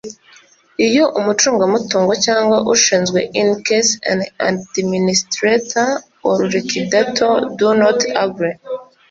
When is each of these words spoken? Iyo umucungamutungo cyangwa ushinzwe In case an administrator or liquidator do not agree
Iyo 0.87 1.03
umucungamutungo 1.19 2.13
cyangwa 2.25 2.57
ushinzwe 2.73 3.19
In 3.41 3.47
case 3.67 3.91
an 4.11 4.19
administrator 4.49 5.89
or 6.27 6.35
liquidator 6.53 7.33
do 7.59 7.67
not 7.81 7.99
agree 8.25 8.55